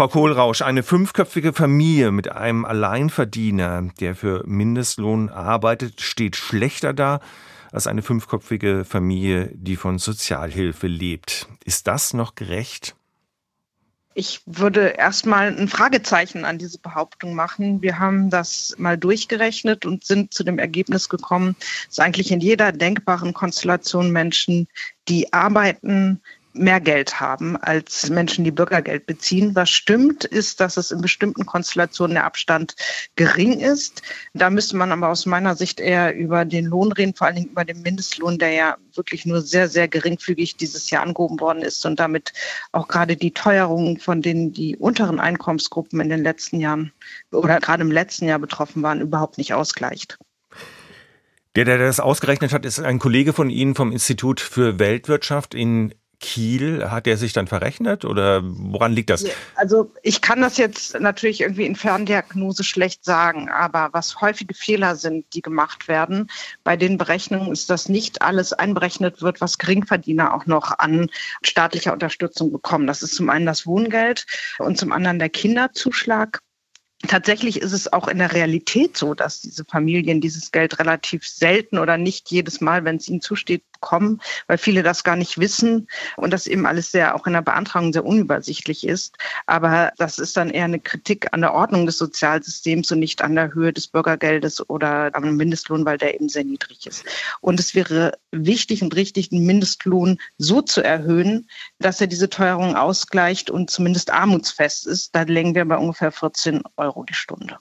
[0.00, 7.20] Frau Kohlrausch, eine fünfköpfige Familie mit einem Alleinverdiener, der für Mindestlohn arbeitet, steht schlechter da
[7.70, 11.48] als eine fünfköpfige Familie, die von Sozialhilfe lebt.
[11.66, 12.96] Ist das noch gerecht?
[14.14, 17.82] Ich würde erstmal ein Fragezeichen an diese Behauptung machen.
[17.82, 21.56] Wir haben das mal durchgerechnet und sind zu dem Ergebnis gekommen,
[21.88, 24.66] dass eigentlich in jeder denkbaren Konstellation Menschen,
[25.08, 26.22] die arbeiten,
[26.52, 29.54] mehr Geld haben als Menschen, die Bürgergeld beziehen.
[29.54, 32.74] Was stimmt, ist, dass es in bestimmten Konstellationen der Abstand
[33.16, 34.02] gering ist.
[34.34, 37.50] Da müsste man aber aus meiner Sicht eher über den Lohn reden, vor allen Dingen
[37.50, 41.84] über den Mindestlohn, der ja wirklich nur sehr, sehr geringfügig dieses Jahr angehoben worden ist
[41.86, 42.32] und damit
[42.72, 46.92] auch gerade die Teuerungen, von denen die unteren Einkommensgruppen in den letzten Jahren
[47.30, 50.18] oder gerade im letzten Jahr betroffen waren, überhaupt nicht ausgleicht.
[51.56, 55.92] Der, der das ausgerechnet hat, ist ein Kollege von Ihnen vom Institut für Weltwirtschaft in
[56.20, 59.24] Kiel, hat er sich dann verrechnet oder woran liegt das?
[59.56, 64.96] Also ich kann das jetzt natürlich irgendwie in Ferndiagnose schlecht sagen, aber was häufige Fehler
[64.96, 66.30] sind, die gemacht werden,
[66.62, 71.10] bei den Berechnungen ist, dass nicht alles einberechnet wird, was Geringverdiener auch noch an
[71.42, 72.86] staatlicher Unterstützung bekommen.
[72.86, 74.26] Das ist zum einen das Wohngeld
[74.58, 76.40] und zum anderen der Kinderzuschlag.
[77.08, 81.78] Tatsächlich ist es auch in der Realität so, dass diese Familien dieses Geld relativ selten
[81.78, 85.88] oder nicht jedes Mal, wenn es ihnen zusteht, bekommen, weil viele das gar nicht wissen
[86.16, 89.16] und das eben alles sehr auch in der Beantragung sehr unübersichtlich ist.
[89.46, 93.34] Aber das ist dann eher eine Kritik an der Ordnung des Sozialsystems und nicht an
[93.34, 97.04] der Höhe des Bürgergeldes oder am Mindestlohn, weil der eben sehr niedrig ist.
[97.40, 102.76] Und es wäre wichtig und richtig, den Mindestlohn so zu erhöhen, dass er diese Teuerung
[102.76, 105.14] ausgleicht und zumindest armutsfest ist.
[105.14, 107.58] Da legen wir bei ungefähr 14 Euro die Stunde.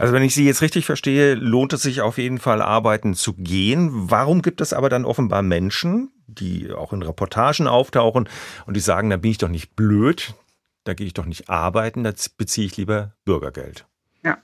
[0.00, 3.34] Also wenn ich Sie jetzt richtig verstehe, lohnt es sich auf jeden Fall arbeiten zu
[3.34, 3.90] gehen.
[3.92, 8.26] Warum gibt es aber dann offenbar Menschen, die auch in Reportagen auftauchen
[8.64, 10.32] und die sagen, da bin ich doch nicht blöd,
[10.84, 13.84] da gehe ich doch nicht arbeiten, da beziehe ich lieber Bürgergeld.
[14.24, 14.38] Ja,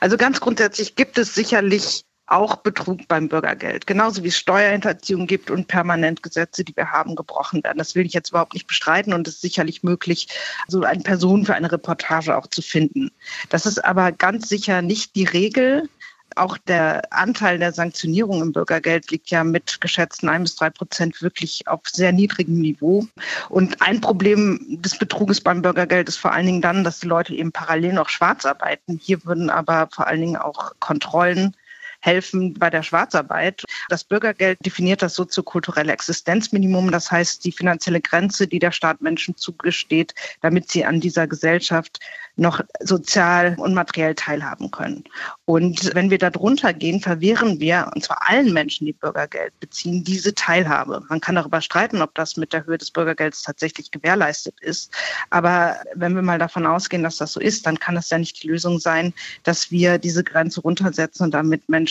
[0.00, 3.86] also ganz grundsätzlich gibt es sicherlich auch Betrug beim Bürgergeld.
[3.86, 7.78] Genauso wie es Steuerhinterziehung gibt und permanent Gesetze, die wir haben, gebrochen werden.
[7.78, 10.28] Das will ich jetzt überhaupt nicht bestreiten und es ist sicherlich möglich,
[10.68, 13.10] so eine Person für eine Reportage auch zu finden.
[13.48, 15.88] Das ist aber ganz sicher nicht die Regel.
[16.36, 21.22] Auch der Anteil der Sanktionierung im Bürgergeld liegt ja mit geschätzten ein bis drei Prozent
[21.22, 23.06] wirklich auf sehr niedrigem Niveau.
[23.48, 27.34] Und ein Problem des Betruges beim Bürgergeld ist vor allen Dingen dann, dass die Leute
[27.34, 29.00] eben parallel noch schwarz arbeiten.
[29.02, 31.56] Hier würden aber vor allen Dingen auch Kontrollen
[32.00, 33.64] helfen bei der Schwarzarbeit.
[33.88, 39.36] Das Bürgergeld definiert das soziokulturelle Existenzminimum, das heißt die finanzielle Grenze, die der Staat Menschen
[39.36, 41.98] zugesteht, damit sie an dieser Gesellschaft
[42.36, 45.02] noch sozial und materiell teilhaben können.
[45.44, 50.04] Und wenn wir da drunter gehen, verwehren wir, und zwar allen Menschen, die Bürgergeld beziehen,
[50.04, 51.02] diese Teilhabe.
[51.08, 54.92] Man kann darüber streiten, ob das mit der Höhe des Bürgergelds tatsächlich gewährleistet ist.
[55.30, 58.40] Aber wenn wir mal davon ausgehen, dass das so ist, dann kann es ja nicht
[58.42, 61.87] die Lösung sein, dass wir diese Grenze runtersetzen und damit Menschen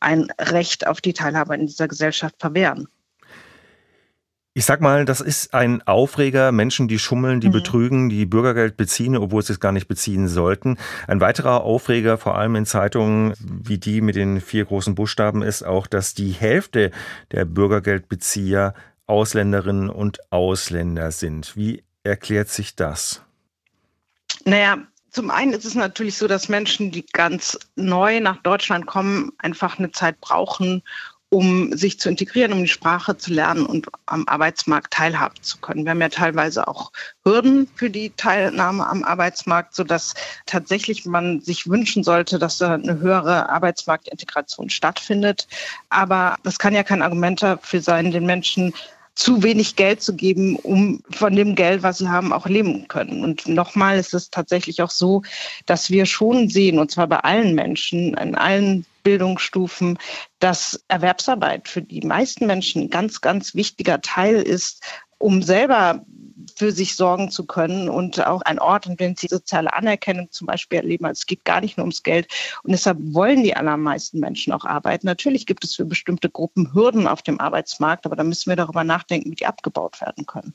[0.00, 2.88] ein Recht auf die Teilhabe in dieser Gesellschaft verwehren.
[4.58, 6.50] Ich sag mal, das ist ein Aufreger.
[6.50, 7.52] Menschen, die schummeln, die mhm.
[7.52, 10.78] betrügen, die Bürgergeld beziehen, obwohl sie es gar nicht beziehen sollten.
[11.06, 15.62] Ein weiterer Aufreger, vor allem in Zeitungen wie die mit den vier großen Buchstaben, ist
[15.62, 16.90] auch, dass die Hälfte
[17.30, 18.74] der Bürgergeldbezieher
[19.06, 21.56] Ausländerinnen und Ausländer sind.
[21.56, 23.22] Wie erklärt sich das?
[24.44, 24.78] Naja,
[25.10, 29.78] zum einen ist es natürlich so, dass Menschen, die ganz neu nach Deutschland kommen, einfach
[29.78, 30.82] eine Zeit brauchen,
[31.30, 35.84] um sich zu integrieren, um die Sprache zu lernen und am Arbeitsmarkt teilhaben zu können.
[35.84, 36.90] Wir haben ja teilweise auch
[37.22, 40.14] Hürden für die Teilnahme am Arbeitsmarkt, sodass
[40.46, 45.48] tatsächlich man sich wünschen sollte, dass da eine höhere Arbeitsmarktintegration stattfindet.
[45.90, 48.72] Aber das kann ja kein Argument dafür sein, den Menschen
[49.18, 53.24] zu wenig Geld zu geben, um von dem Geld, was sie haben, auch leben können.
[53.24, 55.22] Und nochmal ist es tatsächlich auch so,
[55.66, 59.98] dass wir schon sehen, und zwar bei allen Menschen, in allen Bildungsstufen,
[60.38, 64.84] dass Erwerbsarbeit für die meisten Menschen ein ganz, ganz wichtiger Teil ist,
[65.18, 66.04] um selber
[66.58, 70.46] für sich sorgen zu können und auch ein Ort, in dem sie soziale Anerkennung zum
[70.46, 71.04] Beispiel erleben.
[71.04, 72.26] Also es geht gar nicht nur ums Geld.
[72.64, 75.06] Und deshalb wollen die allermeisten Menschen auch arbeiten.
[75.06, 78.84] Natürlich gibt es für bestimmte Gruppen Hürden auf dem Arbeitsmarkt, aber da müssen wir darüber
[78.84, 80.54] nachdenken, wie die abgebaut werden können.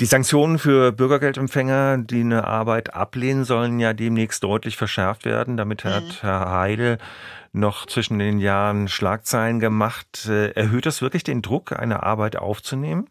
[0.00, 5.58] Die Sanktionen für Bürgergeldempfänger, die eine Arbeit ablehnen, sollen ja demnächst deutlich verschärft werden.
[5.58, 6.16] Damit hat mhm.
[6.22, 6.98] Herr Heidel
[7.52, 10.26] noch zwischen den Jahren Schlagzeilen gemacht.
[10.26, 13.08] Äh, erhöht das wirklich den Druck, eine Arbeit aufzunehmen?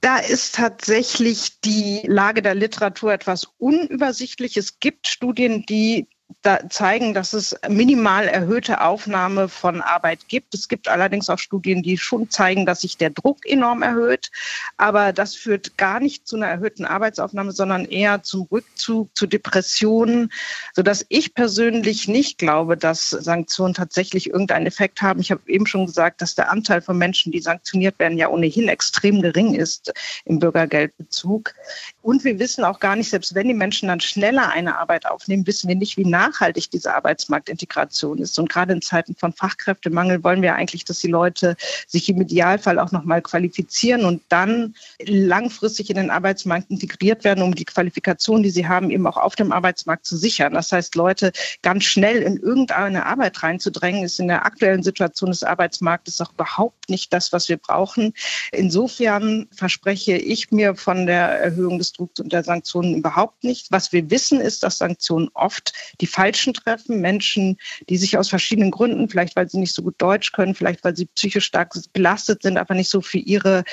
[0.00, 4.56] Da ist tatsächlich die Lage der Literatur etwas unübersichtlich.
[4.56, 6.08] Es gibt Studien, die
[6.42, 10.54] da zeigen, dass es minimal erhöhte Aufnahme von Arbeit gibt.
[10.54, 14.30] Es gibt allerdings auch Studien, die schon zeigen, dass sich der Druck enorm erhöht.
[14.78, 20.32] Aber das führt gar nicht zu einer erhöhten Arbeitsaufnahme, sondern eher zum Rückzug, zu Depressionen,
[20.74, 25.20] sodass ich persönlich nicht glaube, dass Sanktionen tatsächlich irgendeinen Effekt haben.
[25.20, 28.68] Ich habe eben schon gesagt, dass der Anteil von Menschen, die sanktioniert werden, ja ohnehin
[28.68, 29.92] extrem gering ist
[30.24, 31.54] im Bürgergeldbezug.
[32.00, 35.46] Und wir wissen auch gar nicht, selbst wenn die Menschen dann schneller eine Arbeit aufnehmen,
[35.46, 38.38] wissen wir nicht, wie nachhaltig diese Arbeitsmarktintegration ist.
[38.38, 41.56] Und gerade in Zeiten von Fachkräftemangel wollen wir eigentlich, dass die Leute
[41.86, 44.74] sich im Idealfall auch nochmal qualifizieren und dann
[45.04, 49.34] langfristig in den Arbeitsmarkt integriert werden, um die Qualifikation, die sie haben, eben auch auf
[49.36, 50.54] dem Arbeitsmarkt zu sichern.
[50.54, 51.32] Das heißt, Leute
[51.62, 56.88] ganz schnell in irgendeine Arbeit reinzudrängen, ist in der aktuellen Situation des Arbeitsmarktes auch überhaupt
[56.88, 58.12] nicht das, was wir brauchen.
[58.52, 63.70] Insofern verspreche ich mir von der Erhöhung des Drucks und der Sanktionen überhaupt nicht.
[63.70, 67.00] Was wir wissen, ist, dass Sanktionen oft die Falschen treffen.
[67.00, 67.56] Menschen,
[67.88, 70.94] die sich aus verschiedenen Gründen, vielleicht weil sie nicht so gut Deutsch können, vielleicht weil
[70.94, 73.64] sie psychisch stark belastet sind, aber nicht so für ihre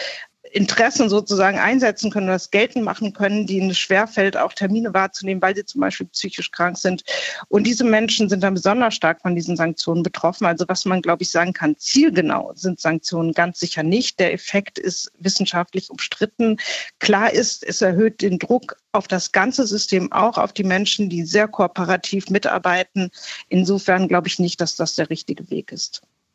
[0.52, 5.56] Interessen sozusagen einsetzen können, das geltend machen können, die ihnen schwerfällt, auch Termine wahrzunehmen, weil
[5.56, 7.04] sie zum Beispiel psychisch krank sind.
[7.48, 10.46] Und diese Menschen sind dann besonders stark von diesen Sanktionen betroffen.
[10.46, 14.20] Also was man, glaube ich, sagen kann, zielgenau sind Sanktionen ganz sicher nicht.
[14.20, 16.58] Der Effekt ist wissenschaftlich umstritten.
[17.00, 21.24] Klar ist, es erhöht den Druck auf das ganze System, auch auf die Menschen, die
[21.24, 23.12] sehr kooperativ mitarbeiten.
[23.50, 26.02] Insofern glaube ich nicht, dass das der richtige Weg ist.